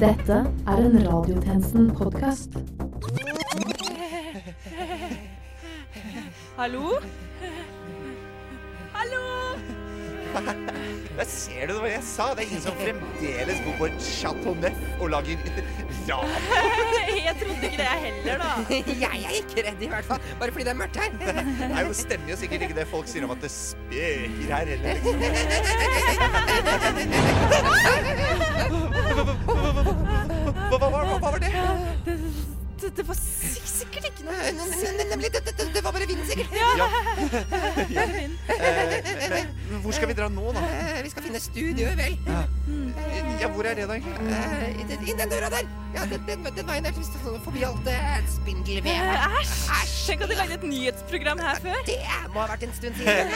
[0.00, 2.50] Dette er en Radiotjenesten-podkast.
[6.56, 6.98] Hallo?
[8.94, 9.20] Hallo?
[11.18, 12.30] Der ser du hva jeg sa.
[12.32, 16.18] Det er ingen som fremdeles bor på et chateau neuf og lager radio.
[17.20, 18.50] Jeg trodde ikke det, jeg heller, da.
[19.04, 20.20] Jeg er ikke redd, i hvert fall.
[20.40, 21.10] Bare fordi det er mørkt her.
[21.74, 24.96] Nei, Det stemmer jo sikkert ikke det folk sier om at det spøker her heller.
[29.80, 31.50] Hva, hva, hva, hva var det?
[32.80, 34.52] Det, det var sikkert ikke noe
[35.10, 36.48] Nemlig, det, det, det var bare vind, sikkert.
[36.56, 36.86] Ja.
[39.82, 40.62] hvor skal vi dra nå, da?
[40.64, 42.16] Eh, Vi skal finne studio, vel.
[43.40, 43.94] Ja, hvor er det, da?
[44.00, 44.00] Eh,
[44.80, 45.64] i den- døra der.
[45.94, 47.96] Ja, den, den, den veien der sånn forbi alt det
[48.30, 49.16] spindelvevet.
[49.40, 49.90] Æsj!
[50.10, 51.78] Tenk at de lagde et nyhetsprogram her før.
[51.86, 51.98] Det
[52.34, 53.28] må ha vært en stund siden.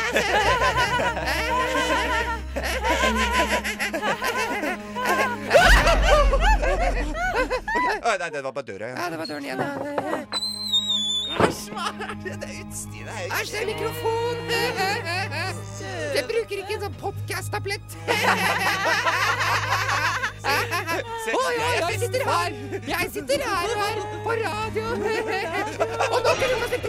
[8.25, 8.87] Nei, det var bare døra.
[8.87, 8.99] igjen.
[9.03, 9.11] Ja.
[9.11, 9.61] det var døren igjen.
[11.45, 12.37] Æsj, hva er det?
[12.41, 13.27] Det utstyret her.
[13.37, 14.39] Æsj, det er mikrofon!
[16.15, 17.89] Jeg bruker ikke en sånn podcast-tablett.
[20.45, 22.51] Oi, oi, jeg er jeg sitter her!
[22.89, 24.87] Jeg sitter her og her på radio.
[26.15, 26.89] Og nå kan du få sitte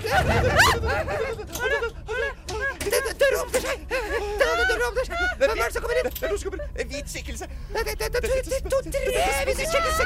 [3.35, 3.81] Døra åpner seg!
[3.89, 5.13] Døra åpner seg!
[5.39, 6.07] Hvem er det som kommer inn?
[6.07, 6.53] Det er noen som.
[6.55, 7.45] En hvit skikkelse.
[7.73, 9.01] Det er to, to, to, to, tre
[9.49, 10.05] hvite skikkelser!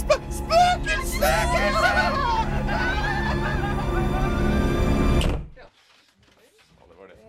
[0.00, 1.32] Spøkelse!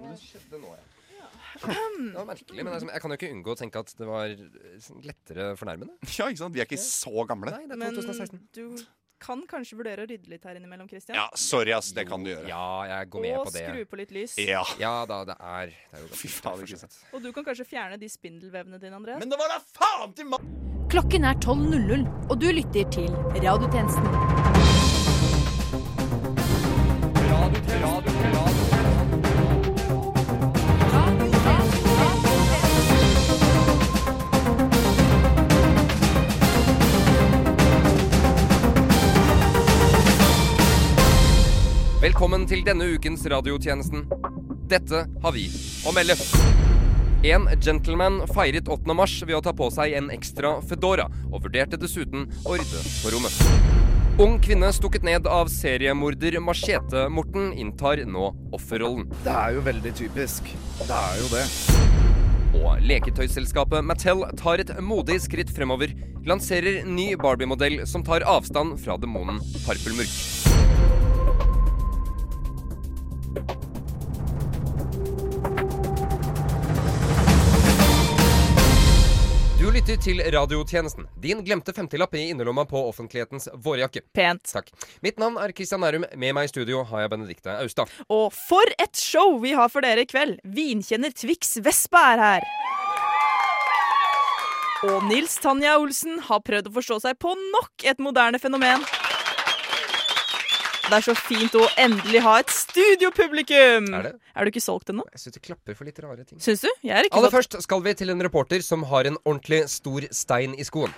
[0.06, 0.84] Det skjedde nå, ja.
[1.66, 4.32] Det var merkelig, men jeg kan jo ikke unngå å tenke at det var
[5.04, 5.98] lettere fornærmende.
[6.16, 6.56] Ja, ikke sant?
[6.56, 7.52] Vi er ikke så gamle.
[7.52, 8.40] Nei, det er Men 2016.
[8.56, 8.64] du
[9.22, 11.16] kan kanskje vurdere å rydde litt her innimellom, Christian.
[11.18, 11.92] Ja, sorry, ass.
[11.96, 12.48] Det kan du gjøre.
[12.50, 13.66] Ja, jeg går med Og på det.
[13.70, 14.38] skru på litt lys.
[14.42, 14.64] Ja.
[14.82, 17.00] Ja da, det er, det er jo Fy faen, ikke sant.
[17.16, 19.20] Og du kan kanskje fjerne de spindelvevene dine, Andreas.
[19.24, 20.42] Men det var da faen til ma...
[20.92, 23.10] Klokken er 12.00, og du lytter til
[23.42, 25.16] Radiotjenesten.
[42.16, 44.06] Velkommen til denne ukens radiotjenesten.
[44.72, 45.50] Dette har vi
[45.84, 46.16] å melde.
[47.28, 48.96] En gentleman feiret 8.
[48.96, 53.12] mars ved å ta på seg en ekstra fedora, og vurderte dessuten å rydde på
[53.12, 53.36] rommet.
[54.24, 59.12] Ung kvinne stukket ned av seriemorder Machete-Morten inntar nå offerrollen.
[59.28, 60.48] Det er jo veldig typisk.
[60.86, 61.46] Det er jo det.
[62.62, 65.92] Og leketøyselskapet Mattel tar et modig skritt fremover.
[66.24, 70.75] Lanserer ny Barbie-modell som tar avstand fra demonen Parpelmurk.
[79.86, 81.06] Lytter til radiotjenesten.
[81.22, 84.02] Din glemte femtilapp i innerlomma på offentlighetens vårjakke.
[84.18, 84.42] Pent.
[84.50, 84.72] Takk.
[85.06, 86.08] Mitt navn er Christian Nærum.
[86.18, 87.92] Med meg i studio har jeg Benedikte Austad.
[88.10, 90.40] Og for et show vi har for dere i kveld!
[90.42, 92.50] Vinkjenner Twix Vespa er her.
[94.90, 98.82] Og Nils Tanja Olsen har prøvd å forstå seg på nok et moderne fenomen.
[100.86, 103.88] Det er så fint å endelig ha et studiopublikum!
[103.98, 104.12] Er det?
[104.38, 105.02] Er du ikke solgt ennå?
[105.16, 106.38] Jeg syns du klapper for litt rare ting.
[106.38, 106.70] Syns du?
[106.86, 110.06] Jeg er ikke Aller først skal vi til en reporter som har en ordentlig stor
[110.14, 110.94] stein i skoen.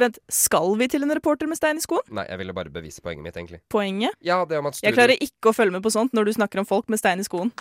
[0.00, 2.06] Vent, skal vi til en reporter med stein i skoen?
[2.16, 3.60] Nei, jeg ville bare bevise poenget mitt, egentlig.
[3.68, 4.16] Poenget?
[4.24, 4.88] Ja, det om at studier...
[4.88, 7.20] Jeg klarer ikke å følge med på sånt når du snakker om folk med stein
[7.20, 7.52] i skoen.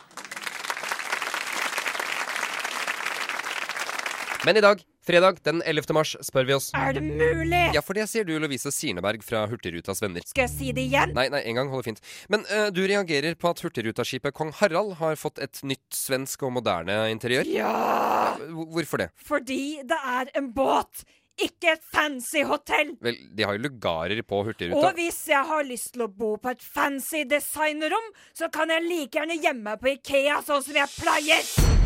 [4.47, 5.93] Men i dag, fredag den 11.
[5.95, 7.61] mars, spør vi oss Er det mulig?
[7.75, 10.25] Ja, for det sier du, Lovise Sirneberg fra Hurtigrutas venner.
[10.27, 11.13] Skal jeg si det igjen?
[11.17, 12.03] Nei, nei, en gang holder fint.
[12.29, 16.53] Men uh, du reagerer på at Hurtigruta-skipet Kong Harald har fått et nytt svensk og
[16.59, 17.47] moderne interiør?
[17.49, 19.09] Ja, Hvorfor det?
[19.25, 21.03] fordi det er en båt,
[21.39, 22.93] ikke et fancy hotell.
[23.03, 24.89] Vel, de har jo lugarer på Hurtigruta.
[24.89, 28.83] Og hvis jeg har lyst til å bo på et fancy designrom, så kan jeg
[28.89, 31.78] like gjerne gjemme meg på Ikea, sånn som jeg pleier.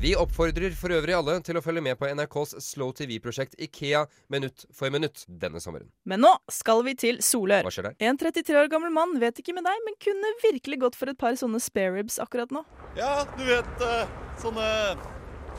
[0.00, 4.66] Vi oppfordrer for øvrig alle til å følge med på NRKs Slow TV-prosjekt Ikea minutt
[4.76, 5.88] for minutt denne sommeren.
[6.04, 7.64] Men nå skal vi til Solør.
[7.64, 7.96] Hva skjer der?
[8.04, 11.16] En 33 år gammel mann vet ikke med deg, men kunne virkelig gått for et
[11.16, 12.60] par sånne spareribs akkurat nå.
[12.98, 14.12] Ja, du vet eh,
[14.42, 14.68] Sånne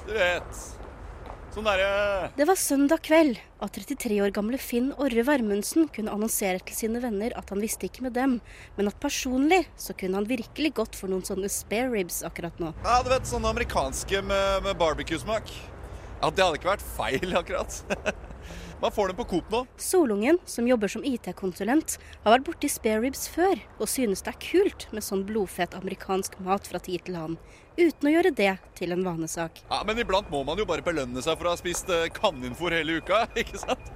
[0.06, 0.62] Du vet
[1.58, 6.62] Sånn derre Det var søndag kveld at 33 år gamle Finn Orre Vermundsen kunne annonsere
[6.62, 8.36] til sine venner at han visste ikke med dem,
[8.78, 12.76] men at personlig så kunne han virkelig gått for noen sånne spare ribs akkurat nå.
[12.86, 15.50] Ja, du vet sånne amerikanske med, med barbecue-smak.
[16.22, 17.82] Ja, det hadde ikke vært feil, akkurat.
[18.82, 19.64] Man får den på Coop nå.
[19.78, 24.86] Solungen, som jobber som IT-konsulent, har vært borti spareribs før, og synes det er kult
[24.94, 27.40] med sånn blodfett amerikansk mat fra tid til annen,
[27.78, 29.64] uten å gjøre det til en vanesak.
[29.72, 32.78] Ja, Men iblant må man jo bare belønne seg for å ha spist eh, kaninfôr
[32.78, 33.90] hele uka, ikke sant?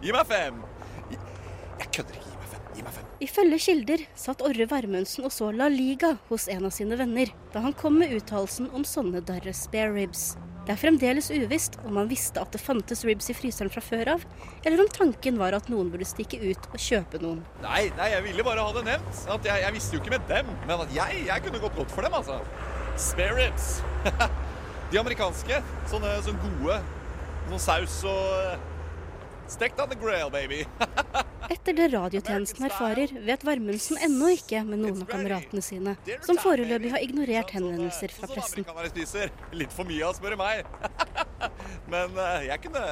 [0.00, 0.64] Gi meg fem.
[1.12, 2.32] Jeg kødder ikke.
[2.32, 2.64] Gi meg fem.
[2.76, 3.12] Gi meg fem.
[3.26, 7.62] Ifølge kilder satt Orre Vermundsen og så La Liga hos en av sine venner da
[7.64, 10.34] han kom med uttalelsen om sånne derre spare ribs.
[10.66, 14.08] Det er fremdeles uvisst om han visste at det fantes ribs i fryseren fra før
[14.16, 14.24] av,
[14.66, 17.44] eller om tanken var at noen burde stikke ut og kjøpe noen.
[17.62, 19.20] Nei, nei, jeg ville bare ha det nevnt.
[19.30, 21.94] At jeg, jeg visste jo ikke med dem, men at jeg, jeg kunne gått godt
[21.94, 22.40] for dem, altså.
[22.98, 23.68] Spare ribs.
[24.90, 25.62] De amerikanske.
[25.92, 26.80] Sånne sånne gode.
[27.46, 28.75] Sånn saus og
[29.48, 30.66] Stekt on the grill, baby.
[31.54, 35.94] Etter det radiotjenesten erfarer, vet Wermundsen ennå ikke med noen av kameratene sine,
[36.26, 39.36] som foreløpig har ignorert henvendelser fra Sånn pressen.
[39.54, 40.66] Litt for mye av, spør meg.
[41.92, 42.86] Men eh, jeg kunne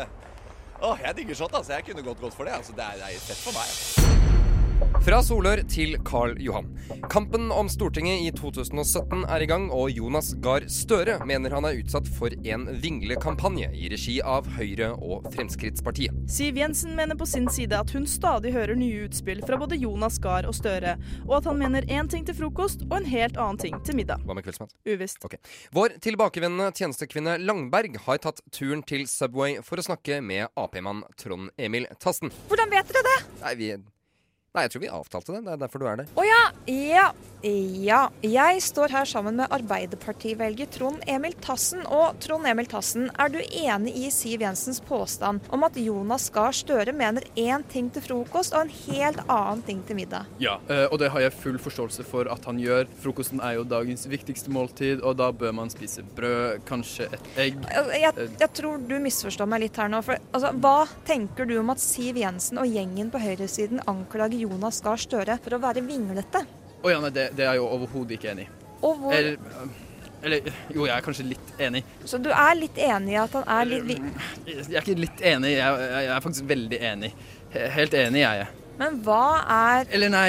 [0.84, 1.74] Å, jeg digger shot, altså.
[1.78, 2.54] Jeg kunne gått godt for det.
[2.60, 4.13] Altså, det er, det er fett for meg.
[5.04, 6.70] Fra Solør til Karl Johan.
[7.12, 11.76] Kampen om Stortinget i 2017 er i gang, og Jonas Gahr Støre mener han er
[11.82, 16.16] utsatt for en vinglekampanje i regi av Høyre og Fremskrittspartiet.
[16.30, 20.16] Siv Jensen mener på sin side at hun stadig hører nye utspill fra både Jonas
[20.24, 20.96] Gahr og Støre,
[21.28, 24.24] og at han mener én ting til frokost og en helt annen ting til middag.
[24.24, 24.72] Hva med kveldsmat?
[24.88, 25.20] Uvisst.
[25.28, 25.36] Ok.
[25.76, 31.52] Vår tilbakevendende tjenestekvinne Langberg har tatt turen til Subway for å snakke med Ap-mann Trond
[31.60, 32.32] Emil Tassen.
[32.48, 33.18] Hvordan vet dere det?
[33.44, 33.74] Nei, vi
[34.54, 35.38] Nei, jeg tror vi avtalte det.
[35.42, 36.10] Det er derfor du er der.
[36.14, 36.42] Å ja.
[36.70, 37.08] Ja.
[37.44, 38.04] Ja.
[38.24, 41.82] Jeg står her sammen med Arbeiderpartivelger Trond Emil Tassen.
[41.90, 46.54] Og Trond Emil Tassen, er du enig i Siv Jensens påstand om at Jonas Gahr
[46.56, 50.30] Støre mener én ting til frokost og en helt annen ting til middag?
[50.40, 52.86] Ja, eh, og det har jeg full forståelse for at han gjør.
[53.02, 57.58] Frokosten er jo dagens viktigste måltid, og da bør man spise brød, kanskje et egg.
[57.98, 60.00] Jeg, jeg tror du misforstår meg litt her nå.
[60.06, 64.81] For, altså, hva tenker du om at Siv Jensen og gjengen på høyresiden anklager Jonas
[64.85, 66.44] Gahr Støre for å være vinglete?
[66.85, 68.52] Å ja, nei, det, det er jeg jo overhodet ikke enig i.
[68.85, 69.38] Hvor, Eller,
[70.25, 71.81] eller jo, jeg er kanskje litt enig.
[72.05, 74.05] så du er litt enig i at han er litt.
[74.49, 77.11] Jeg er ikke litt enig, jeg, jeg er faktisk veldig enig.
[77.79, 78.52] Helt enig er jeg.
[78.81, 79.23] Men hva
[79.55, 80.29] er Eller nei,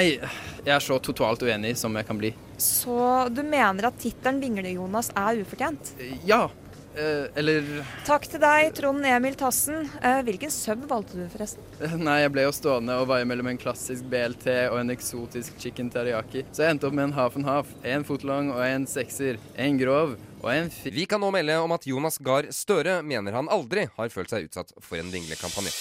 [0.62, 2.30] jeg er så totalt uenig som jeg kan bli.
[2.62, 5.92] Så du mener at tittelen Vingle-Jonas er ufortjent?
[6.28, 6.46] Ja.
[6.96, 7.66] Eh, Eller
[8.06, 9.88] Takk til deg, Trond Emil Tassen.
[10.02, 11.62] Eh, Hvilken sub valgte du, forresten?
[12.06, 15.90] Nei, jeg ble jo stående og veie mellom en klassisk BLT og en eksotisk chicken
[15.92, 16.46] teriyaki.
[16.52, 17.74] Så jeg endte opp med en half and half.
[17.84, 19.40] En fotlang og en sekser.
[19.56, 20.92] En grov og en fi...
[20.94, 24.48] Vi kan nå melde om at Jonas Gahr Støre mener han aldri har følt seg
[24.50, 25.72] utsatt for en vinglekampanje.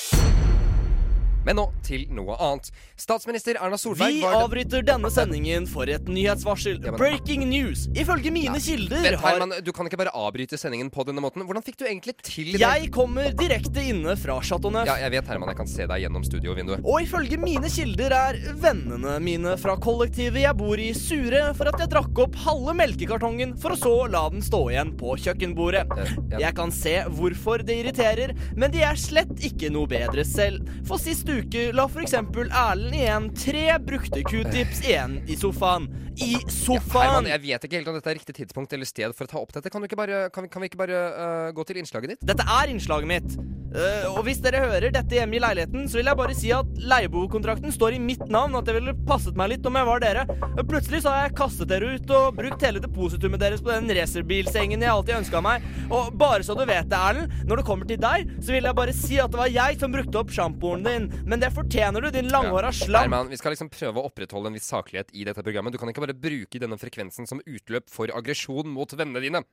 [1.46, 2.72] Men nå til noe annet.
[2.98, 6.80] Statsminister Erna Solberg Vi var Vi avbryter denne sendingen for et nyhetsvarsel.
[6.98, 7.86] Breaking news!
[7.94, 11.46] Ifølge mine kilder har Herman, du kan ikke bare avbryte sendingen på denne måten.
[11.46, 12.62] Hvordan fikk du egentlig til det?
[12.64, 14.90] Jeg kommer direkte inne fra Chateau Neuf.
[14.90, 15.52] Ja, jeg vet, Herman.
[15.54, 16.82] Jeg kan se deg gjennom studiovinduet.
[16.82, 21.84] Og ifølge mine kilder er vennene mine fra kollektivet jeg bor i, sure for at
[21.84, 25.86] jeg drakk opp halve melkekartongen for å så la den stå igjen på kjøkkenbordet.
[26.34, 30.66] Jeg kan se hvorfor det irriterer, men de er slett ikke noe bedre selv.
[30.90, 31.35] For sist uke
[31.76, 35.90] la for eksempel Erlend igjen tre brukte q-tips igjen i sofaen.
[36.16, 37.10] I sofaen!
[37.10, 39.42] Herman, jeg vet ikke helt om dette er riktig tidspunkt eller sted for å ta
[39.42, 39.72] opp dette.
[39.74, 42.24] Kan, bare, kan, vi, kan vi ikke bare uh, gå til innslaget ditt?
[42.24, 43.36] Dette er innslaget mitt.
[43.76, 46.78] Eh, og hvis dere hører dette hjemme i leiligheten, så vil jeg bare si at
[46.80, 50.24] leieboerkontrakten står i mitt navn, at det ville passet meg litt om jeg var dere.
[50.48, 53.92] Eh, Plutselig så har jeg kastet dere ut og brukt hele depositumet deres på den
[53.98, 55.66] racerbilsengen jeg alltid ønska meg.
[55.90, 58.80] Og bare så du vet det, Erlend, når det kommer til deg, så vil jeg
[58.80, 61.10] bare si at det var jeg som brukte opp sjampoen din.
[61.28, 63.10] Men det fortjener du, din langhåra slam.
[63.10, 65.76] Herman, vi skal liksom prøve å opprettholde en viss saklighet i dette programmet.
[65.76, 69.44] Du kan ikke bare bruke denne frekvensen som utløp for aggresjon mot vennene dine.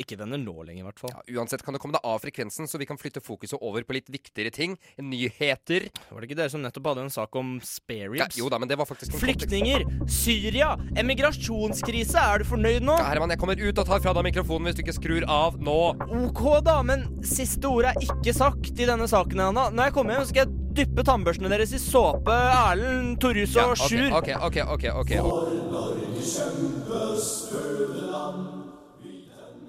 [0.00, 1.10] Ikke venner nå lenger, i hvert fall.
[1.12, 3.92] Ja, uansett kan det komme deg av frekvensen, så vi kan flytte fokuset over på
[3.98, 4.78] litt viktigere ting.
[4.96, 5.90] Nyheter.
[6.08, 8.22] Var det ikke dere som nettopp hadde en sak om spareribs?
[8.22, 9.20] Ja, jo da, men det var faktisk en.
[9.20, 9.84] Flyktninger!
[10.08, 10.72] Syria!
[10.96, 12.16] Emigrasjonskrise!
[12.22, 12.96] Er du fornøyd nå?
[13.02, 15.60] Ja, Herman, jeg kommer ut og tar fra deg mikrofonen hvis du ikke skrur av
[15.60, 15.76] nå.
[16.22, 19.68] OK, da, men siste ord er ikke sagt i denne saken Anna.
[19.74, 22.32] Når jeg kommer hjem, skal jeg dyppe tannbørstene deres i såpe.
[22.32, 24.08] Erlend, Torjus Ja, okay, ok, Sjur.
[24.16, 25.12] ok, ok, ok, ok.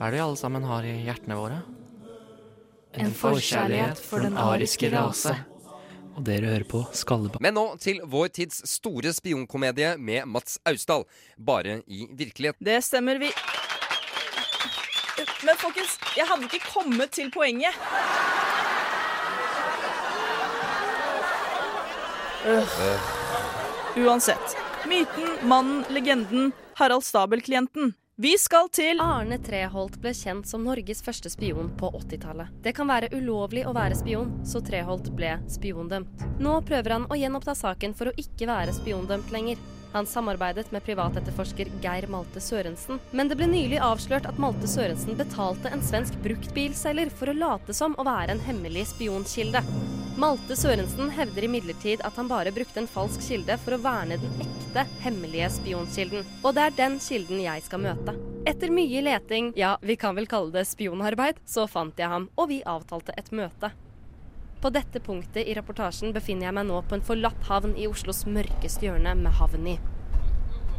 [0.03, 1.57] Hva er det vi alle sammen har i hjertene våre?
[2.99, 5.31] En forkjærlighet for den ariske rase.
[6.17, 7.39] Og dere hører på Skalleba...
[7.39, 11.07] Men nå til vår tids store spionkomedie med Mats Austdal.
[11.39, 12.59] Bare i virkelighet.
[12.59, 13.31] Det stemmer, vi
[15.47, 17.71] Men folkens, jeg hadde ikke kommet til poenget.
[22.43, 24.03] Øh.
[24.03, 24.59] Uansett.
[24.83, 27.95] Myten, mannen, legenden, Harald Stabel-klienten.
[28.15, 32.51] Vi skal til Arne Treholt ble kjent som Norges første spion på 80-tallet.
[32.61, 36.21] Det kan være ulovlig å være spion, så Treholt ble spiondømt.
[36.37, 39.57] Nå prøver han å gjenoppta saken for å ikke være spiondømt lenger.
[39.93, 45.17] Han samarbeidet med privatetterforsker Geir Malte Sørensen, men det ble nylig avslørt at Malte Sørensen
[45.19, 49.61] betalte en svensk bruktbilselger for å late som å være en hemmelig spionkilde.
[50.17, 54.43] Malte Sørensen hevder imidlertid at han bare brukte en falsk kilde for å verne den
[54.45, 56.25] ekte, hemmelige spionkilden.
[56.41, 58.17] Og det er den kilden jeg skal møte.
[58.49, 62.49] Etter mye leting, ja, vi kan vel kalle det spionarbeid, så fant jeg ham, og
[62.49, 63.73] vi avtalte et møte.
[64.63, 68.21] På dette punktet i reportasjen befinner jeg meg nå på en forlatt havn i Oslos
[68.23, 69.73] mørkeste hjørne med havn i.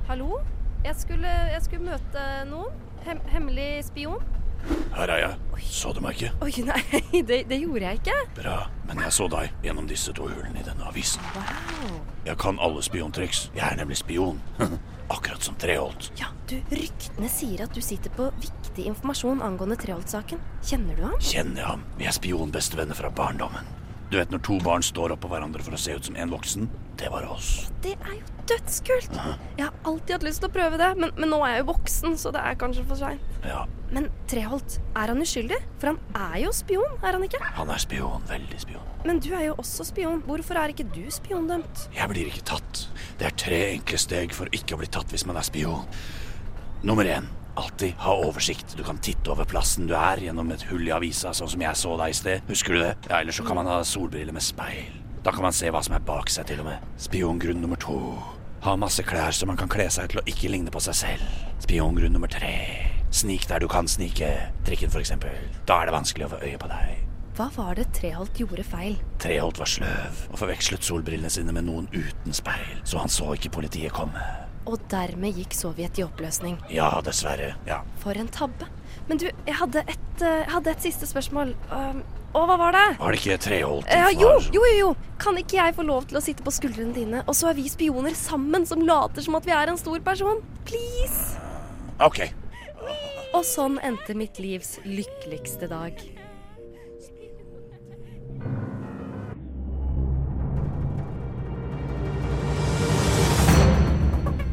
[0.08, 0.38] Hallo?
[0.86, 2.78] Jeg skulle, jeg skulle møte noen.
[3.04, 4.24] Hem hemmelig spion.
[4.94, 5.40] Her er jeg.
[5.74, 6.30] Så du meg ikke?
[6.44, 8.16] Oi, nei, det, det gjorde jeg ikke.
[8.36, 8.56] Bra,
[8.86, 11.24] men jeg så deg gjennom disse to hullene i denne avisen.
[11.34, 11.96] Wow.
[12.24, 13.48] Jeg kan alle spiontriks.
[13.56, 14.38] Jeg er nemlig spion.
[15.14, 16.12] Akkurat som Treholt.
[16.20, 20.40] Ja, du, ryktene sier at du sitter på viktig informasjon angående Treholt-saken.
[20.64, 21.18] Kjenner du ham?
[21.20, 21.82] Kjenner jeg ham.
[21.98, 23.66] Vi er spionbestevenner fra barndommen.
[24.12, 26.68] Du vet når to barn står oppå hverandre for å se ut som en voksen?
[27.00, 27.66] Det var oss.
[27.82, 29.16] Det er jo dødskult!
[29.58, 31.70] Jeg har alltid hatt lyst til å prøve det, men, men nå er jeg jo
[31.72, 33.33] voksen, så det er kanskje for seint.
[33.44, 35.58] Ja, Men Treholt, er han uskyldig?
[35.78, 35.98] For han
[36.32, 37.38] er jo spion, er han ikke?
[37.58, 38.24] han er spion.
[38.30, 38.90] Veldig spion.
[39.04, 40.22] Men du er jo også spion.
[40.26, 41.88] Hvorfor er ikke du spiondømt?
[41.94, 42.86] Jeg blir ikke tatt.
[43.20, 45.84] Det er tre enkle steg for ikke å bli tatt hvis man er spion.
[46.82, 47.28] Nummer én.
[47.54, 48.74] Alltid ha oversikt.
[48.76, 51.78] Du kan titte over plassen du er gjennom et hull i avisa, sånn som jeg
[51.78, 52.48] så deg i sted.
[52.50, 52.94] Husker du det?
[53.10, 54.96] Ja, Eller så kan man ha solbriller med speil.
[55.22, 56.82] Da kan man se hva som er bak seg, til og med.
[57.00, 58.00] Spiongrunn nummer to.
[58.66, 61.38] Ha masse klær så man kan kle seg til å ikke ligne på seg selv.
[61.62, 62.93] Spiongrunn nummer tre.
[63.14, 64.26] Snik der du kan snike.
[64.66, 65.34] Trikken, eksempel.
[65.68, 67.02] Da er det vanskelig å få øye på deg.
[67.34, 68.96] Hva var det Treholt gjorde feil?
[69.22, 73.52] Treholt var sløv og forvekslet solbrillene sine med noen uten speil, så han så ikke
[73.54, 74.22] politiet komme.
[74.70, 76.58] Og dermed gikk Sovjet i oppløsning.
[76.72, 77.52] Ja, dessverre.
[77.68, 77.80] Ja.
[78.02, 78.66] For en tabbe.
[79.06, 81.54] Men du, jeg hadde et, eh, jeg hadde et siste spørsmål.
[81.70, 82.04] Um,
[82.34, 82.86] og hva var det?
[82.98, 83.90] Var det ikke Treholt?
[83.90, 84.92] Uh, jo, jo, jo, jo!
[85.22, 87.70] Kan ikke jeg få lov til å sitte på skuldrene dine, og så er vi
[87.70, 90.42] spioner sammen som later som at vi er en stor person?
[90.66, 91.36] Please!
[92.02, 92.24] OK.
[93.34, 95.98] Og sånn endte mitt livs lykkeligste dag.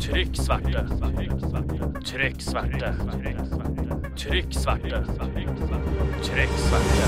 [0.01, 0.81] Trykk sverte.
[2.03, 2.89] Trykk sverte.
[4.17, 5.03] Trykk sverte.
[6.25, 7.05] Trykk sverte.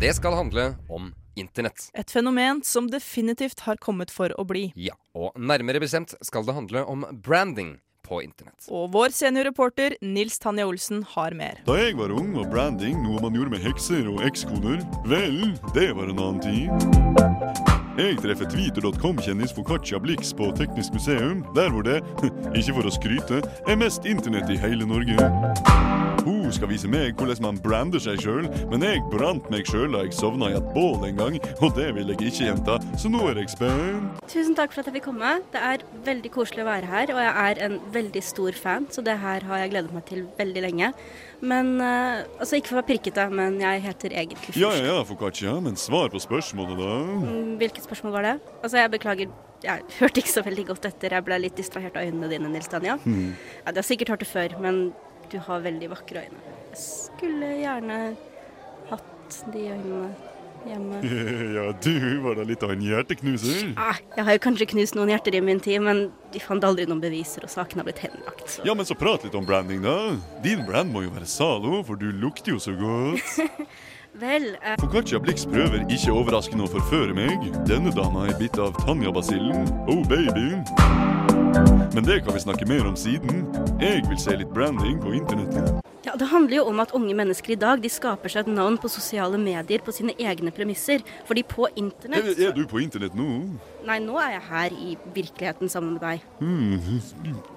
[0.00, 1.90] Det skal handle om internett.
[1.94, 4.70] Et fenomen som definitivt har kommet for å bli.
[4.74, 8.68] Ja, og nærmere bestemt skal det handle om branding på internett.
[8.70, 11.62] Og vår seniorreporter Nils Tanja Olsen har mer.
[11.66, 14.82] Da jeg var ung, var branding noe man gjorde med hekser og ekskoner.
[15.10, 15.42] Vel,
[15.76, 17.74] det var en annen tid.
[17.96, 22.02] Jeg treffer Twitter.com-kjendis Foccaccia Blix på Teknisk museum, der hvor det,
[22.58, 25.16] ikke for å skryte, er mest internett i hele Norge.
[26.26, 30.04] Hun skal vise meg hvordan man brander seg sjøl, men jeg brant meg sjøl da
[30.04, 33.22] jeg sovna i et bål en gang, og det vil jeg ikke gjenta, så nå
[33.30, 34.20] er jeg spent.
[34.30, 35.36] Tusen takk for at jeg fikk komme.
[35.54, 39.04] Det er veldig koselig å være her, og jeg er en veldig stor fan, så
[39.06, 40.92] det her har jeg gledet meg til veldig lenge.
[41.46, 44.60] Men eh, altså ikke for å være pirkete, men jeg heter egentlig Fyrst.
[44.60, 46.92] Ja, ja, ja, Foccaccia, men svar på spørsmålet, da.
[47.26, 48.36] Mm, Hvilket spørsmål var det?
[48.62, 49.34] Altså, jeg beklager,
[49.64, 51.16] jeg hørte ikke så veldig godt etter.
[51.16, 52.96] Jeg ble litt distrahert av øynene dine, Nils Tanja.
[53.04, 53.34] Mm.
[53.64, 54.80] Ja, du har sikkert hørt det før, men
[55.32, 56.40] du har veldig vakre øyne.
[56.70, 58.00] Jeg skulle gjerne
[58.90, 60.10] hatt de øynene
[60.66, 61.00] hjemme.
[61.56, 63.72] Ja, du var da litt av en hjerteknuser.
[63.80, 66.86] Ah, jeg har jo kanskje knust noen hjerter i min tid, men de fant aldri
[66.90, 68.46] noen beviser, og saken har blitt henlagt.
[68.58, 68.66] Så.
[68.66, 69.96] Ja, men så prat litt om branding, da.
[70.44, 73.36] Din brand må jo være Zalo, for du lukter jo så godt.
[74.16, 77.50] Vel, eh, Foccaccia Blix prøver ikke overraskende å forføre meg.
[77.68, 79.68] Denne dama er bitt av Tanja-basillen.
[79.92, 81.84] Oh, baby.
[81.96, 83.46] Men det kan vi snakke mer om siden.
[83.80, 85.78] Jeg vil se litt branding på internettet.
[86.04, 88.76] ja, det handler jo om at unge mennesker i dag de skaper seg et navn
[88.78, 91.00] på sosiale medier på sine egne premisser.
[91.26, 93.26] Fordi på internett Er, er du på internett nå?
[93.88, 96.20] Nei, nå er jeg her i virkeligheten sammen med deg.
[96.38, 97.00] Mm.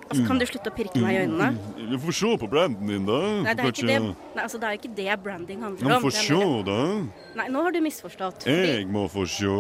[0.08, 1.52] Altså, Kan du slutte å pirke meg i øynene?
[1.92, 3.20] Vi får se på branden din, da.
[3.44, 6.08] Nei, det er ikke det, nei, altså, det er ikke det branding handler om.
[6.08, 6.40] få se,
[6.72, 6.80] da.
[7.44, 8.48] Nei, nå har du misforstått.
[8.48, 9.52] Fordi, Jeg må få se.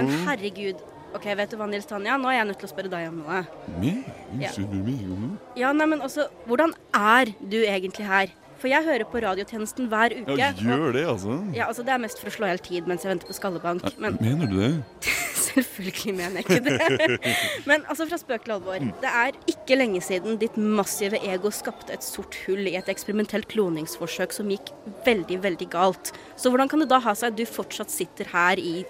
[0.00, 0.80] men herregud.
[1.14, 2.16] Ok, vet du hva, Nils Tanja?
[2.18, 3.42] Nå er jeg nødt til å spørre deg om noe.
[3.78, 4.06] Meg?
[4.40, 4.50] Ja.
[4.50, 5.28] Spør du meg noe?
[5.58, 8.32] Ja, nei, men også, hvordan er du egentlig her?
[8.58, 10.38] For jeg hører på radiotjenesten hver uke.
[10.40, 11.36] Ja, gjør det, altså.
[11.54, 13.36] Ja, altså Det er mest for å slå i hjel tid mens jeg venter på
[13.36, 13.86] skallebank.
[14.00, 14.72] Men Mener du det?
[15.44, 17.18] selvfølgelig mener jeg ikke det.
[17.68, 18.88] Men altså, fra spøk til alvor.
[19.04, 23.46] Det er ikke lenge siden ditt massive ego skapte et sort hull i et eksperimentelt
[23.52, 24.72] kloningsforsøk som gikk
[25.06, 26.14] veldig, veldig galt.
[26.40, 28.80] Så hvordan kan det da ha seg at du fortsatt sitter her i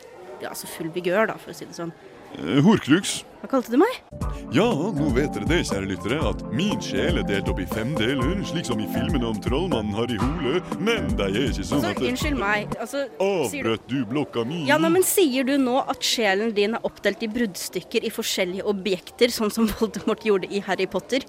[0.42, 1.92] ja, altså full vigør, da, for å si det sånn?
[2.38, 3.22] Eh, Horcrux.
[3.44, 3.96] Hva kalte du meg?
[4.56, 7.90] Ja, nå vet dere det, kjære lyttere, at min sjel er delt opp i fem
[7.98, 11.90] deler, slik som i filmene om trollmannen Harry Hole, men de er ikke sånn Altså,
[11.90, 12.72] at det- unnskyld meg.
[12.80, 13.02] Altså,
[13.50, 14.64] sier du Avbrøt du blokka mi?
[14.64, 18.64] ja, nei, men Sier du nå at sjelen din er oppdelt i bruddstykker i forskjellige
[18.64, 21.20] objekter, sånn som Voldemort gjorde i Harry Potter?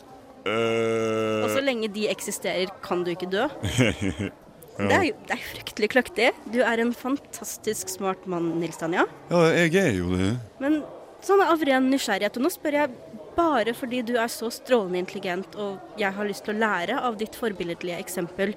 [0.45, 3.49] Og så lenge de eksisterer, kan du ikke dø?
[4.77, 4.87] ja.
[4.89, 6.29] Det er jo det er fryktelig kløktig.
[6.51, 9.05] Du er en fantastisk smart mann, Nils Tanja.
[9.31, 10.33] ja, jeg er jo det.
[10.59, 10.81] Men
[11.25, 12.95] sånn av ren nysgjerrighet, og nå spør jeg
[13.35, 17.17] bare fordi du er så strålende intelligent og jeg har lyst til å lære av
[17.19, 18.53] ditt forbilledlige eksempel.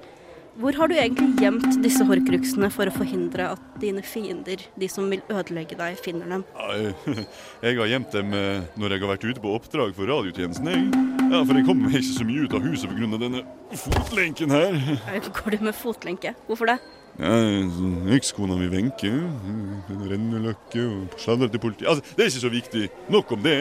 [0.59, 5.05] Hvor har du egentlig gjemt disse horcruxene for å forhindre at dine fiender, de som
[5.07, 6.43] vil ødelegge deg, finner dem?
[7.63, 10.67] Jeg har gjemt dem eh, når jeg har vært ute på oppdrag for radiotjenesten.
[10.67, 11.05] Jeg.
[11.29, 13.09] Ja, For jeg kommer meg ikke så mye ut av huset pga.
[13.23, 13.43] denne
[13.85, 14.79] fotlenken her.
[15.39, 16.33] Går du med fotlenke?
[16.49, 16.79] Hvorfor det?
[17.19, 17.35] Ja,
[18.15, 19.11] Ekskona mi Wenche.
[20.09, 21.87] Renneløkke og sladrer til politiet.
[21.91, 22.89] Altså, det er ikke så viktig.
[23.15, 23.57] Nok om det.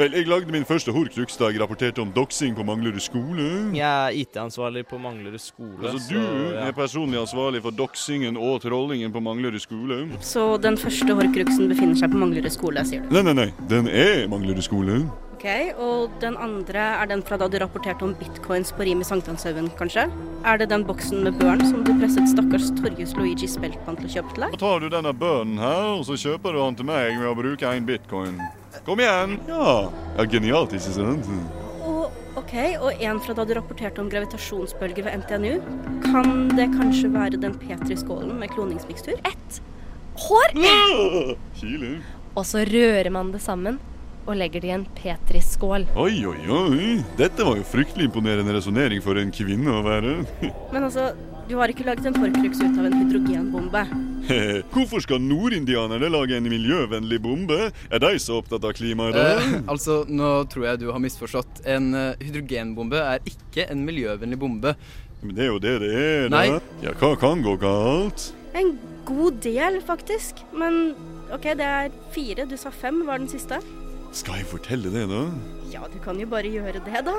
[0.00, 3.48] Vel, jeg lagde min første horcrux da jeg rapporterte om doxing på Manglerud skole.
[3.76, 5.76] Jeg er IT-ansvarlig på Manglerud skole.
[5.82, 6.68] Altså, så, du ja.
[6.70, 9.98] er personlig ansvarlig for doxingen og trollingen på Manglerud skole.
[10.24, 13.12] Så den første horcruxen befinner seg på Manglerud skole, sier du?
[13.12, 13.50] Nei, nei, nei.
[13.68, 15.02] Den er Manglerud skole.
[15.34, 15.44] Ok,
[15.76, 19.68] Og den andre er den fra da du rapporterte om bitcoins på Rim i Sankthanshaugen,
[19.76, 20.06] kanskje?
[20.48, 24.14] Er det den boksen med børn som du presset stakkars Torjus Luigi Speltmann til å
[24.16, 24.56] kjøpe til deg?
[24.56, 27.36] Da tar du denne børnen her, og så kjøper du han til meg ved å
[27.36, 28.40] bruke en bitcoin.
[28.86, 29.38] Kom igjen!
[29.48, 31.26] Ja, ja genialt, ikke sant?
[31.82, 35.58] Og, ok, og en fra da du rapporterte om gravitasjonsbølger ved NTNU.
[36.06, 39.18] Kan det kanskje være den Petri-skålen med kloningsmikstur?
[39.26, 39.60] Ett
[40.22, 40.54] hår!
[41.58, 41.96] Kile.
[42.36, 43.80] Og så rører man det sammen
[44.28, 45.88] og legger det i en Petri-skål.
[45.98, 46.90] Oi, oi, oi.
[47.18, 50.20] Dette var jo fryktelig imponerende resonnering for en kvinne å være.
[50.70, 51.10] Men altså,
[51.50, 53.80] du har ikke laget en horcrux ut av en hydrogenbombe.
[54.74, 57.58] Hvorfor skal nordindianerne lage en miljøvennlig bombe?
[57.90, 59.24] Er de så opptatt av klimaet da?
[59.34, 61.64] Eh, altså, nå tror jeg du har misforstått.
[61.66, 64.76] En eh, hydrogenbombe er ikke en miljøvennlig bombe.
[65.24, 66.36] Men det er jo det det er, da.
[66.36, 66.60] Nei.
[66.86, 68.30] Ja, hva kan gå galt?
[68.54, 68.76] En
[69.10, 70.44] god del, faktisk.
[70.54, 70.92] Men
[71.34, 72.46] ok, det er fire.
[72.46, 73.58] Du sa fem var den siste.
[74.10, 75.20] Skal jeg fortelle det, da?
[75.70, 77.12] Ja, du kan jo bare gjøre det, da.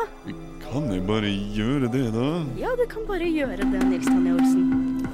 [0.65, 2.25] Kan jeg bare gjøre det, da?
[2.59, 4.65] Ja, du kan bare gjøre det, Nils Tanja Olsen.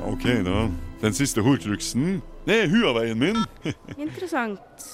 [0.10, 0.64] OK, da.
[1.04, 3.38] Den siste horcruxen, det er Huaveien min.
[4.08, 4.88] Interessant.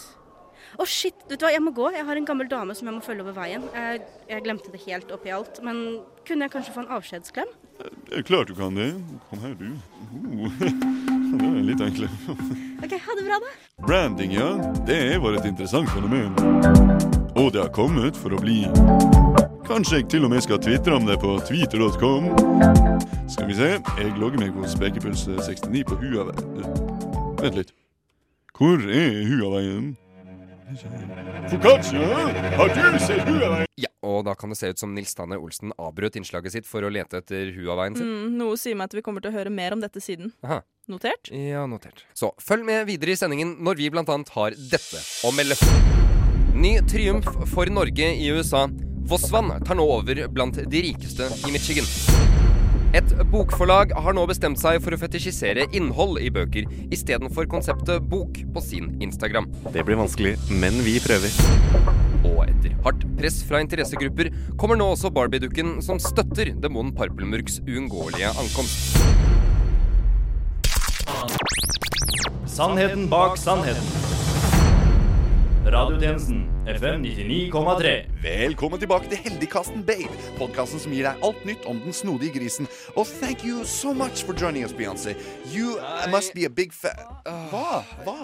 [0.77, 1.15] Å, shit.
[1.29, 1.89] Vet du hva, jeg må gå.
[1.93, 3.65] Jeg har en gammel dame som jeg må følge over veien.
[3.75, 5.61] Jeg, jeg glemte det helt oppi alt.
[5.65, 7.53] Men kunne jeg kanskje få en avskjedsklem?
[8.13, 8.93] Er klart du kan det.
[9.29, 9.69] Kom her, du.
[10.13, 12.35] Uh, Det er litt enklere.
[12.85, 13.53] OK, ha det bra, da.
[13.87, 14.51] Branding, ja.
[14.85, 16.35] Det var et interessant fenomen.
[17.33, 18.61] Og det har kommet for å bli.
[19.65, 22.29] Kanskje jeg til og med skal tvitre om det på twitter.com.
[23.31, 23.71] Skal vi se.
[23.97, 26.69] Jeg logger meg på Spekepuls69 på Huaveien.
[27.41, 27.73] Vent litt.
[28.53, 29.93] Hvor er Huaveien?
[33.79, 36.85] Ja, og da kan det se ut som Nils Tanne Olsen avbrøt innslaget sitt for
[36.85, 38.07] å lete etter Huaveien sin.
[38.07, 40.33] Mm, noe sier meg at vi kommer til å høre mer om dette siden.
[40.45, 40.61] Aha.
[40.91, 41.31] Notert?
[41.31, 42.03] Ja, notert.
[42.17, 45.55] Så følg med videre i sendingen når vi blant annet har dette å melde.
[46.53, 48.67] Ny triumf for Norge i USA.
[49.07, 51.87] Vossvann tar nå over blant de rikeste i Michigan.
[52.93, 58.37] Et bokforlag har nå bestemt seg for å fetisjisere innhold i bøker istedenfor konseptet bok
[58.53, 59.47] på sin Instagram.
[59.73, 61.33] Det blir vanskelig, men vi prøver.
[62.21, 64.29] Og etter hardt press fra interessegrupper
[64.61, 69.01] kommer nå også Barbie-dukken som støtter demonen Parpelmurks uunngåelige ankomst.
[72.45, 74.21] Sannheten bak sannheten.
[75.65, 77.91] Radiotjenesten FM 99,3.
[78.23, 82.67] Velkommen tilbake til Heldigkasten Babe, podkasten som gir deg alt nytt om den snodige grisen.
[82.99, 85.15] Og thank you so much for joining us, Beyoncé.
[85.53, 85.77] You
[86.11, 86.99] must be a big fan
[87.51, 87.81] Hva?
[88.03, 88.17] Hva?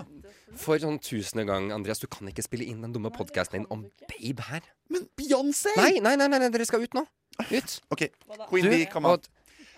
[0.60, 3.86] For sånn tusende gang, Andreas, du kan ikke spille inn den dumme podkasten din om
[4.10, 4.66] Babe her.
[4.92, 5.72] Men Beyoncé!
[5.80, 7.06] Nei, nei, nei, nei, dere skal ut nå.
[7.50, 7.78] Ut.
[7.96, 8.10] OK.
[8.50, 9.24] Queen Du, Bee, come on.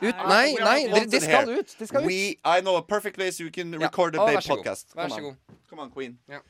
[0.01, 0.17] Ut.
[0.25, 1.75] Nei, nei, de, de skal ut.
[1.77, 2.09] De skal ut.
[2.09, 3.85] We, I know a perfect place you can Ja.
[3.85, 4.95] record a Babe podcast.
[4.97, 5.37] Vær så god.
[5.69, 6.17] Come on, Queen.
[6.27, 6.41] Ja.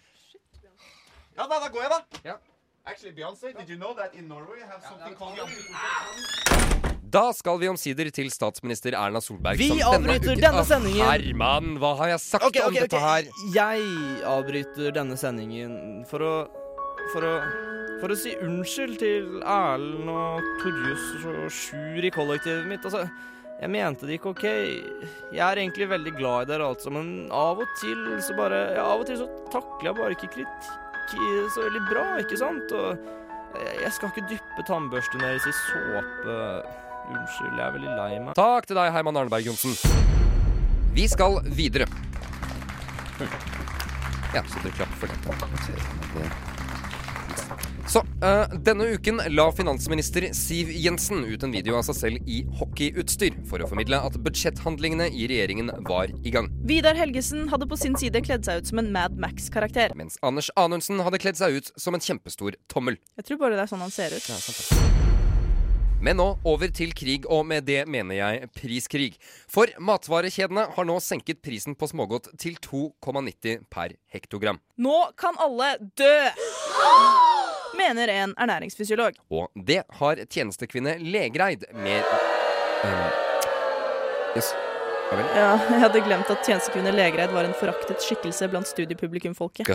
[1.35, 2.21] Ja da, da går jeg, da.
[2.25, 2.37] Ja.
[2.83, 5.37] Actually, Beyonce, did you know that in Norway you have something called
[7.11, 9.59] Da skal vi omsider til statsminister Erna Solberg.
[9.59, 11.05] Vi som avbryter denne, denne sendingen.
[11.05, 13.29] Herman, hva har jeg sagt okay, om ok, dette her?
[13.55, 13.85] Jeg
[14.27, 16.33] avbryter denne sendingen for å
[17.13, 17.35] For å
[18.01, 22.87] For å si unnskyld til Erlend og Torjus og Sjur i kollektivet mitt.
[22.87, 23.05] Altså,
[23.61, 24.45] jeg mente det ikke OK.
[24.47, 28.87] Jeg er egentlig veldig glad i dere, altså, men av og til så bare ja,
[28.87, 30.80] Av og til så takler jeg bare ikke kritikk
[31.51, 32.71] så veldig bra, ikke sant?
[32.75, 36.37] Og jeg skal ikke dyppe tannbørsten deres i såpe.
[37.11, 38.35] Unnskyld, jeg er veldig lei meg.
[38.39, 39.75] Takk til deg, Herman Arneberg Johnsen.
[40.95, 41.87] Vi skal videre.
[44.31, 46.50] Ja, så dere klapper for det.
[47.91, 52.37] Så, uh, denne uken la finansminister Siv Jensen ut en video av seg selv i
[52.55, 56.47] hockeyutstyr for å formidle at budsjetthandlingene i regjeringen var i gang.
[56.69, 59.91] Vidar Helgesen hadde på sin side kledd seg ut som en Mad Max-karakter.
[59.99, 62.95] Mens Anders Anundsen hadde kledd seg ut som en kjempestor tommel.
[63.19, 64.23] Jeg tror bare det er sånn han ser ut.
[64.23, 65.01] Ja, sant det.
[66.01, 69.11] Men nå over til krig, og med det mener jeg priskrig.
[69.51, 74.63] For matvarekjedene har nå senket prisen på smågodt til 2,90 per hektogram.
[74.79, 76.15] Nå kan alle dø!
[77.77, 79.19] Mener en ernæringsfysiolog.
[79.31, 82.07] Og det har tjenestekvinne Legreid mer
[82.83, 83.07] um,
[84.35, 84.53] Yes.
[85.11, 85.31] Ja vel?
[85.35, 89.67] Ja, jeg hadde glemt at tjenestekvinne Legreid var en foraktet skikkelse blant studiepublikumfolket.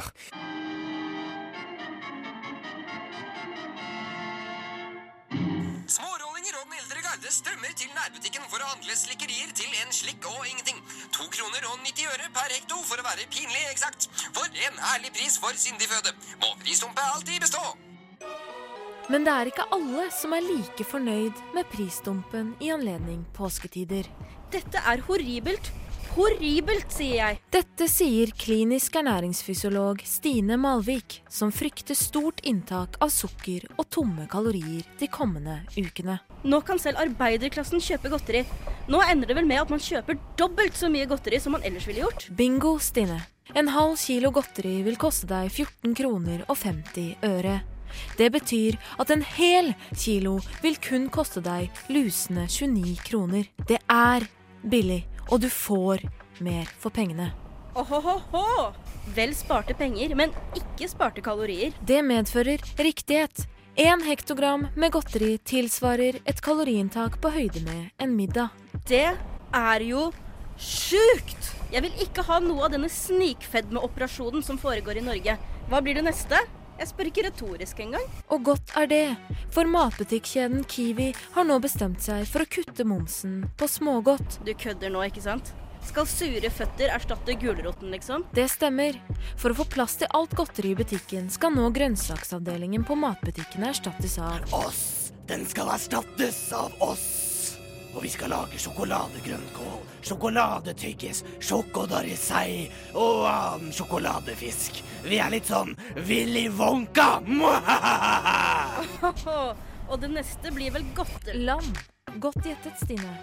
[7.16, 10.78] Garde strømmer til nærbutikken for å handle slikkerier til en slikk og ingenting.
[11.16, 14.06] To kroner og 90 øre per hekto for å være pinlig eksakt.
[14.36, 16.12] For en ærlig pris for syndig føde.
[16.44, 17.64] Må prisdumpet alltid bestå.
[19.12, 24.08] Men det er ikke alle som er like fornøyd med prisdumpen i anledning påsketider.
[24.50, 25.70] Dette er horribelt.
[26.16, 27.38] Horribelt, sier jeg.
[27.52, 34.86] Dette sier klinisk ernæringsfysiolog Stine Malvik, som frykter stort inntak av sukker og tomme kalorier
[34.96, 36.16] de kommende ukene.
[36.48, 38.42] Nå kan selv arbeiderklassen kjøpe godteri.
[38.88, 41.86] Nå ender det vel med at man kjøper dobbelt så mye godteri som man ellers
[41.90, 42.30] ville gjort.
[42.38, 43.20] Bingo, Stine.
[43.54, 47.60] En halv kilo godteri vil koste deg 14 kroner og 50 øre.
[48.18, 53.48] Det betyr at en hel kilo vil kun koste deg lusende 29 kroner.
[53.68, 54.28] Det er
[54.66, 56.06] billig, og du får
[56.44, 57.32] mer for pengene.
[57.76, 58.72] Ohohoho!
[59.14, 61.76] Vel sparte penger, men ikke sparte kalorier.
[61.86, 63.46] Det medfører riktighet.
[63.76, 68.54] Én hektogram med godteri tilsvarer et kaloriinntak på høyde med en middag.
[68.88, 69.04] Det
[69.52, 70.08] er jo
[70.56, 71.52] sjukt!
[71.72, 75.36] Jeg vil ikke ha noe av denne snikfedmeoperasjonen som foregår i Norge.
[75.68, 76.40] Hva blir det neste?
[76.76, 78.08] Jeg spør ikke retorisk engang.
[78.32, 79.04] Og godt er det,
[79.54, 84.40] for matbutikkjeden Kiwi har nå bestemt seg for å kutte momsen på smågodt.
[84.44, 85.54] Du kødder nå, ikke sant?
[85.86, 88.26] Skal sure føtter erstatte gulroten, liksom?
[88.34, 88.98] Det stemmer.
[89.38, 94.18] For å få plass til alt godteri i butikken skal nå grønnsaksavdelingen på matbutikkene erstattes
[94.22, 95.12] av Oss!
[95.26, 97.25] Den skal erstattes av oss!
[97.96, 104.82] Og vi skal lage sjokoladegrønnkål, sjokoladetyggis, sjokodarisei og annen sjokoladefisk.
[105.06, 105.72] Vi er litt sånn
[106.04, 107.22] Willy Wonka!
[109.86, 111.64] Og det neste blir vel godt Lam.
[112.20, 113.14] Godt gjettet, Stine.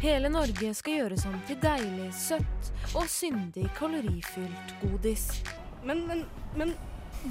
[0.00, 5.26] Hele Norge skal gjøres om til deilig, søtt og syndig kalorifylt godis.
[5.84, 6.24] Men, men,
[6.56, 6.72] men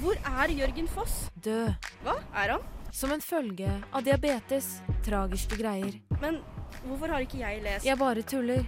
[0.04, 1.24] hvor er Jørgen Foss?
[1.42, 1.72] Død.
[2.04, 2.14] Hva?
[2.44, 2.62] Er han?
[2.92, 4.82] Som en følge av diabetes.
[5.04, 5.94] Tragiske greier.
[6.20, 6.42] Men
[6.84, 8.66] hvorfor har ikke jeg lest Jeg bare tuller.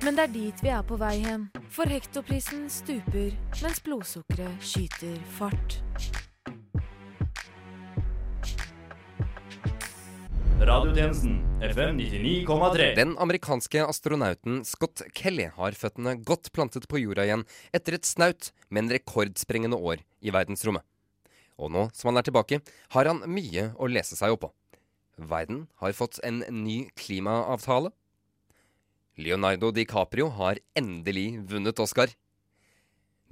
[0.00, 1.44] Men det er dit vi er på vei hen.
[1.68, 5.76] For hektoprisen stuper, mens blodsukkeret skyter fart.
[10.56, 12.90] Radiotjenesten FM 99,3.
[12.96, 17.44] Den amerikanske astronauten Scott Kelly har føttene godt plantet på jorda igjen
[17.76, 20.88] etter et snaut, men rekordsprengende år i verdensrommet.
[21.56, 22.60] Og nå som han er tilbake,
[22.92, 24.52] har han mye å lese seg opp på.
[25.16, 27.92] Verden har fått en ny klimaavtale.
[29.16, 32.12] Leonardo DiCaprio har endelig vunnet Oscar.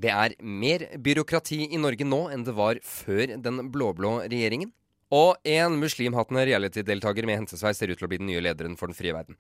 [0.00, 4.72] Det er mer byråkrati i Norge nå enn det var før den blå-blå regjeringen.
[5.14, 8.90] Og en muslimhattende reality-deltaker med hentesveis ser ut til å bli den nye lederen for
[8.90, 9.38] den frie verden.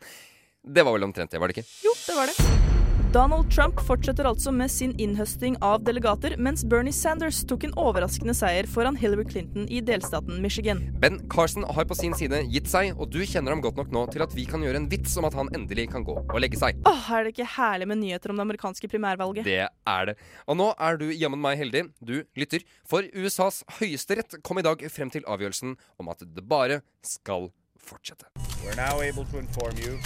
[0.62, 1.70] Det var vel omtrent det, var det ikke?
[1.82, 2.83] Jo, det var det.
[3.14, 8.34] Donald Trump fortsetter altså med sin innhøsting av delegater, mens Bernie Sanders tok en overraskende
[8.34, 10.80] seier foran Hillary Clinton i delstaten Michigan.
[10.98, 14.02] Ben Carson har på sin side gitt seg, og du kjenner ham godt nok nå
[14.10, 16.58] til at vi kan gjøre en vits om at han endelig kan gå og legge
[16.58, 16.82] seg.
[16.90, 19.46] Åh, Er det ikke herlig med nyheter om det amerikanske primærvalget?
[19.46, 20.18] Det er det.
[20.50, 24.82] Og nå er du jammen meg heldig, du lytter, for USAs høyesterett kom i dag
[24.90, 28.26] frem til avgjørelsen om at det bare skal fortsette.
[28.66, 30.00] We're now able to inform you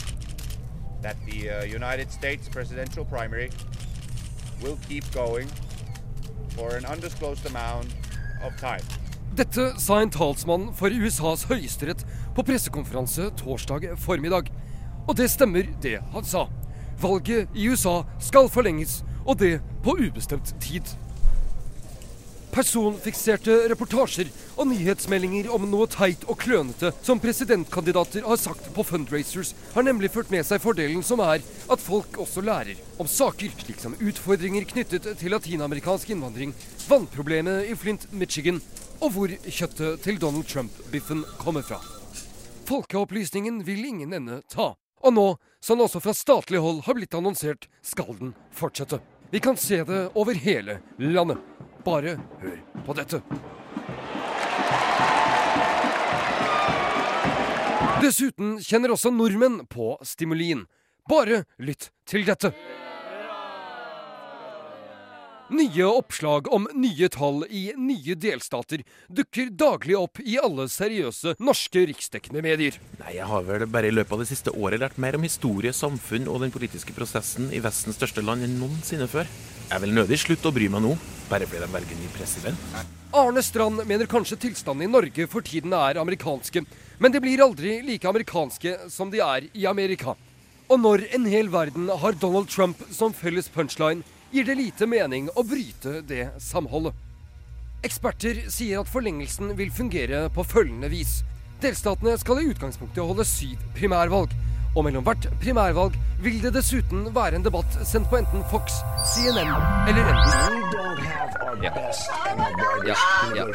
[1.02, 3.50] that the uh, United States presidential primary
[4.62, 5.48] will keep going
[6.56, 7.88] for an undisclosed amount
[8.44, 8.82] of time.
[9.36, 14.48] Dette sa en talsmann for USAs høyesterett på pressekonferanse torsdag formiddag.
[15.08, 16.48] Og det stemmer, det han sa.
[17.00, 20.82] Valget i USA skal forlenges, og det på ubestemt tid.
[22.58, 29.52] Personfikserte reportasjer og nyhetsmeldinger om noe teit og klønete som presidentkandidater har sagt på fundraisers,
[29.76, 33.78] har nemlig ført med seg fordelen som er at folk også lærer om saker slik
[33.78, 36.50] som utfordringer knyttet til latinamerikansk innvandring,
[36.88, 38.58] vannproblemet i Flint, Michigan,
[38.98, 41.78] og hvor kjøttet til Donald Trump-biffen kommer fra.
[42.66, 44.72] Folkeopplysningen vil ingen ende ta.
[45.06, 45.28] Og nå,
[45.62, 48.98] som også fra statlig hold har blitt annonsert, skal den fortsette.
[49.30, 51.38] Vi kan se det over hele landet.
[51.84, 53.20] Bare hør på dette.
[58.02, 60.66] Dessuten kjenner også nordmenn på stimulien.
[61.08, 62.52] Bare lytt til dette.
[65.48, 71.86] Nye oppslag om nye tall i nye delstater dukker daglig opp i alle seriøse norske
[71.88, 72.76] riksdekkende medier.
[73.00, 75.72] Nei, Jeg har vel bare i løpet av det siste året lært mer om historie,
[75.72, 79.24] samfunn og den politiske prosessen i Vestens største land enn noensinne før.
[79.70, 80.92] Jeg vil nødig slutte å bry meg nå,
[81.30, 82.68] bare fordi de velger ny president.
[83.16, 86.64] Arne Strand mener kanskje tilstanden i Norge for tiden er amerikanske,
[87.00, 90.12] men de blir aldri like amerikanske som de er i Amerika.
[90.68, 95.28] Og når en hel verden har Donald Trump som felles punchline, gir det lite mening
[95.34, 96.96] å bryte det samholdet.
[97.86, 101.20] Eksperter sier at forlengelsen vil fungere på følgende vis.
[101.62, 104.34] Delstatene skal i utgangspunktet holde syv primærvalg.
[104.76, 108.80] Og mellom hvert primærvalg vil det dessuten være en debatt sendt på enten Fox,
[109.14, 109.54] CNN
[109.88, 110.68] eller NBC.
[111.62, 111.72] Ja.
[112.86, 112.94] Ja,
[113.36, 113.44] ja.
[113.44, 113.50] Uh,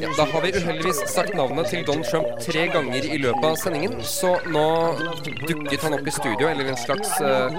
[0.00, 0.08] ja.
[0.16, 4.02] Da har vi uheldigvis sagt navnet til Don Trump tre ganger i løpet av sendingen,
[4.02, 4.64] så nå
[5.48, 7.50] dukket han opp i studio, eller en slags uh,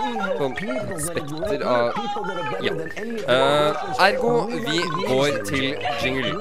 [1.07, 1.91] spekter av
[2.63, 2.73] Ja.
[2.73, 3.71] Uh,
[4.07, 5.65] ergo, vi går til
[6.03, 6.33] jingle.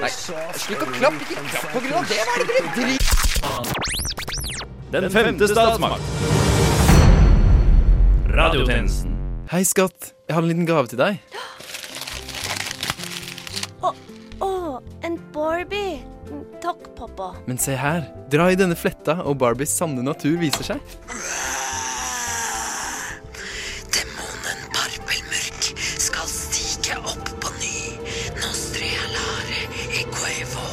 [0.00, 1.22] Nei, slutt å klappe!
[1.30, 2.20] Ikke klapp på grunn av det!
[2.26, 3.15] Hva er det dere driver?
[4.90, 6.02] Den femte statsmakt.
[8.28, 9.16] Radiotjenesten.
[9.50, 10.12] Hei, skatt.
[10.28, 11.18] Jeg har en liten gave til deg.
[13.82, 13.90] Å,
[14.42, 14.50] å,
[15.06, 15.98] en Barbie.
[16.62, 17.32] Takk, pappa.
[17.46, 18.06] Men se her.
[18.30, 20.94] Dra i denne fletta, og Barbies sanne natur viser seg.
[24.76, 25.72] Parpelmørk
[26.06, 27.74] skal stige opp på ny.
[28.38, 29.66] Nostrialare
[30.04, 30.68] equevo.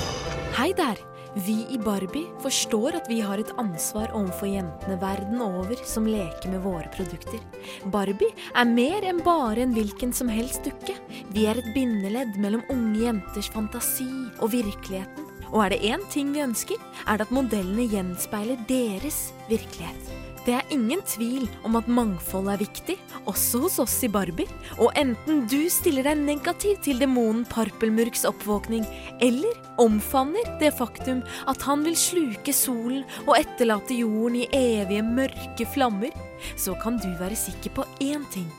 [0.60, 1.02] Hei der!
[1.36, 6.52] Vi i Barbie forstår at vi har et ansvar overfor jentene verden over som leker
[6.52, 7.41] med våre produkter.
[7.89, 10.93] Barbie er mer enn bare en hvilken som helst dukke.
[11.34, 14.12] Vi er et bindeledd mellom unge jenters fantasi
[14.43, 15.26] og virkeligheten.
[15.50, 20.33] Og er det én ting vi ønsker, er det at modellene gjenspeiler deres virkelighet.
[20.43, 22.97] Det er ingen tvil om at mangfold er viktig,
[23.32, 24.49] også hos oss i Barbie.
[24.75, 28.84] Og enten du stiller deg negativ til demonen Parpelmurks oppvåkning,
[29.23, 35.67] eller omfavner det faktum at han vil sluke solen og etterlate jorden i evige mørke
[35.71, 36.12] flammer,
[36.60, 38.49] så kan du være sikker på én ting.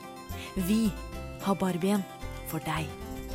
[0.57, 0.89] Vi
[1.45, 2.05] har Barbien
[2.49, 2.89] for deg.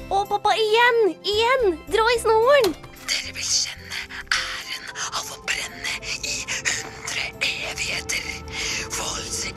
[0.09, 1.03] Å, pappa, igjen!
[1.21, 1.75] Igjen!
[1.93, 2.73] Dra i snoren!
[3.05, 3.78] Dere vil kjenne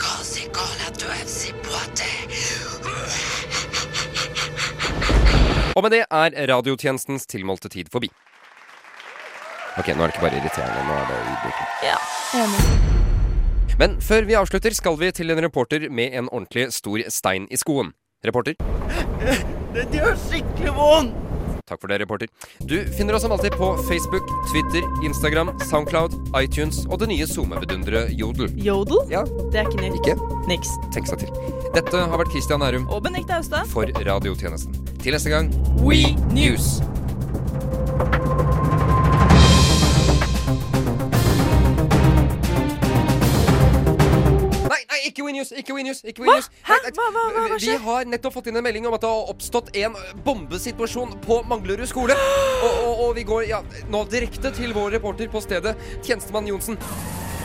[0.02, 2.08] Volsi kasi kala duevsi boate.
[5.76, 8.10] Og med det er radiotjenestens tilmålte tid forbi.
[9.78, 11.68] Ok, nå er det ikke bare irriterende, nå er det ydmykende.
[11.86, 11.98] Ja,
[12.42, 13.78] enig.
[13.78, 17.56] Men før vi avslutter, skal vi til en reporter med en ordentlig stor stein i
[17.56, 17.94] skoen.
[18.26, 18.58] Reporter?
[19.72, 21.31] Det gjør skikkelig vondt!
[21.66, 22.28] Takk for det, reporter.
[22.66, 28.12] Du finner oss som alltid på Facebook, Twitter, Instagram, Soundcloud, iTunes og det nye SoMe-vidunderet
[28.18, 28.50] Jodel.
[28.58, 29.02] Jodel?
[29.12, 29.22] Ja.
[29.52, 30.00] Det er ikke nytt.
[30.02, 30.16] Ikke?
[30.50, 30.72] Niks.
[30.94, 31.30] Tenk seg til.
[31.76, 33.66] Dette har vært Christian Nærum Og Benedicte Austad.
[33.70, 34.74] for radiotjenesten.
[35.02, 36.02] Til neste gang We
[36.34, 36.80] News.
[45.28, 46.38] Ikke We Ikke We Ikke Hva?
[46.66, 46.78] Hæ?
[46.84, 47.78] Nei, Hva, hva, hva, skjer?
[47.78, 51.42] Vi har nettopp fått inn en melding om at det har oppstått en bombesituasjon på
[51.50, 52.16] Manglerud skole.
[52.62, 53.58] Og, og, og vi går ja,
[53.90, 55.74] nå direkte til vår reporter på stedet,
[56.06, 56.78] tjenestemann Johnsen.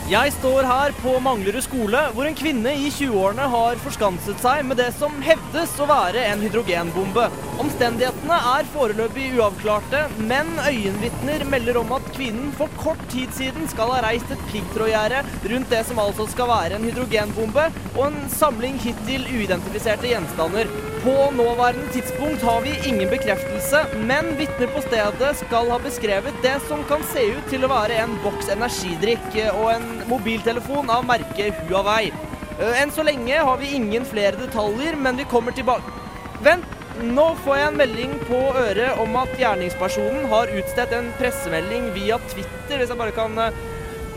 [0.08, 4.78] Jeg står her på Manglerud skole, hvor en kvinne i 20-årene har forskanset seg med
[4.80, 7.26] det som hevdes å være en hydrogenbombe.
[7.60, 13.92] Omstendighetene er foreløpig uavklarte, men øyenvitner melder om at kvinnen for kort tid siden skal
[13.98, 15.20] ha reist et piggtrådgjerde
[15.52, 17.68] rundt det som altså skal være en hydrogenbombe,
[17.98, 20.72] og en samling hittil uidentifiserte gjenstander.
[21.08, 26.58] På nåværende tidspunkt har vi ingen bekreftelse, men vitner på stedet skal ha beskrevet det
[26.68, 31.06] som kan se ut til å være en boks energidrikk eh, og en mobiltelefon av
[31.08, 32.10] merket Huawei.
[32.58, 35.96] Eh, Enn så lenge har vi ingen flere detaljer, men vi kommer tilbake
[36.44, 36.68] Vent!
[37.00, 42.20] Nå får jeg en melding på øret om at gjerningspersonen har utstedt en pressemelding via
[42.28, 43.64] Twitter, hvis jeg bare kan eh,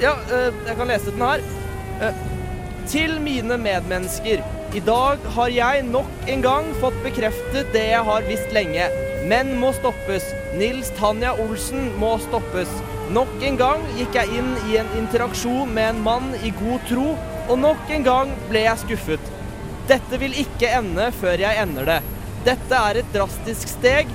[0.04, 2.31] Ja, jeg kan lese den her.
[2.92, 4.42] Til mine medmennesker.
[4.76, 8.90] I dag har jeg nok en gang fått bekreftet det jeg har visst lenge.
[9.32, 10.26] Menn må stoppes.
[10.60, 12.74] Nils Tanja Olsen må stoppes.
[13.16, 17.16] Nok en gang gikk jeg inn i en interaksjon med en mann i god tro,
[17.48, 19.32] og nok en gang ble jeg skuffet.
[19.88, 22.00] Dette vil ikke ende før jeg ender det.
[22.44, 24.12] Dette er et drastisk steg,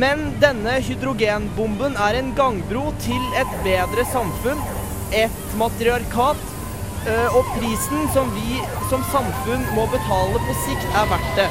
[0.00, 4.64] men denne hydrogenbomben er en gangbro til et bedre samfunn,
[5.12, 6.55] et matriarkat
[7.06, 8.58] og prisen som vi
[8.90, 11.46] som samfunn må betale på sikt, er verdt det.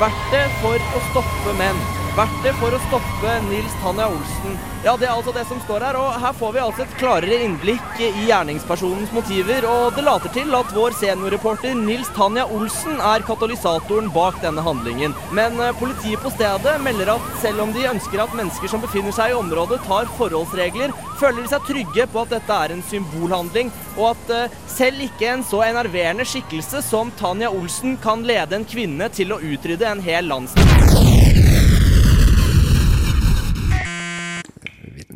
[0.00, 1.80] Verdt det for å stoppe menn.
[2.18, 4.56] Verdt det for å stoppe Nils Tanja Olsen.
[4.82, 7.36] Ja, det er altså det som står her, og her får vi altså et klarere
[7.44, 13.22] innblikk i gjerningspersonens motiver, og det later til at vår seniorreporter Nils Tanja Olsen er
[13.28, 15.14] katalysatoren bak denne handlingen.
[15.38, 19.14] Men eh, politiet på stedet melder at selv om de ønsker at mennesker som befinner
[19.14, 23.70] seg i området tar forholdsregler, føler de seg trygge på at dette er en symbolhandling,
[23.94, 28.66] og at eh, selv ikke en så enerverende skikkelse som Tanja Olsen kan lede en
[28.66, 31.17] kvinne til å utrydde en hel landsdel.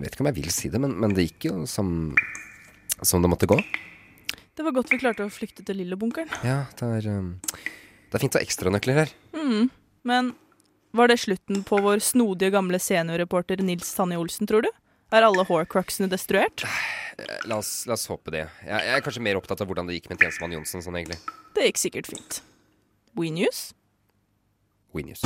[0.04, 2.12] Vet ikke om jeg vil si det, men, men det gikk jo som,
[3.02, 3.58] som det måtte gå.
[4.52, 6.28] Det var godt vi klarte å flykte til Lillebunkeren.
[6.44, 9.14] Ja, det er, um, det er fint å ha ekstranøkler her.
[9.36, 9.70] Mm.
[10.08, 10.32] Men
[10.92, 14.70] var det slutten på vår snodige gamle seniorreporter Nils Tanje Olsen, tror du?
[15.12, 16.64] Er alle horcruxene destruert?
[16.64, 18.46] Eh, La oss, la oss håpe det.
[18.64, 21.20] Jeg, jeg er kanskje mer opptatt av hvordan det gikk med tjenestemann Johnsen sånn egentlig.
[21.56, 22.40] Det gikk sikkert fint.
[23.16, 23.70] We News?
[24.96, 25.20] We News.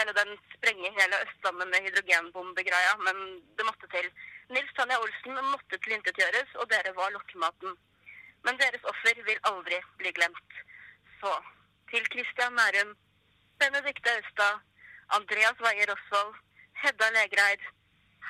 [0.00, 3.16] Hele den sprenge hele Østlandet med hydrogenbombegreia, men
[3.56, 4.06] det måtte til.
[4.54, 7.76] Nils Tanja Olsen måtte tilintetgjøres, og dere var lokkematen.
[8.44, 10.52] Men deres offer vil aldri bli glemt.
[11.20, 11.32] Så
[11.90, 12.94] til Christian Nærum,
[13.60, 14.62] Benedikte Austad,
[15.18, 16.34] Andreas Weier Rosvold,
[16.82, 17.62] Hedda Legreid,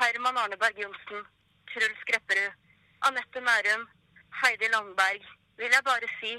[0.00, 1.20] Herman Arneberg Johnsen,
[1.70, 2.56] Truls Grepperud,
[3.06, 3.84] Anette Nærum,
[4.40, 5.22] Heidi Landberg,
[5.58, 6.32] vil jeg bare si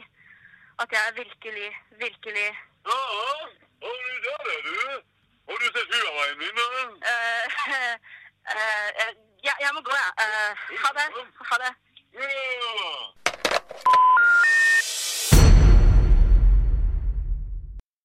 [0.81, 1.69] at jeg er virkelig,
[2.03, 2.49] virkelig
[2.85, 3.49] Ja, og
[4.23, 5.20] der er du.
[5.51, 6.57] Har du sett hua veien min?
[6.59, 7.95] Uh, eh, uh,
[8.55, 9.13] eh, eh,
[9.47, 10.11] ja, jeg må gå, jeg.
[10.19, 10.77] Ja.
[10.83, 11.07] ha det.
[11.49, 11.73] Ha det.
[12.13, 13.21] Yeah.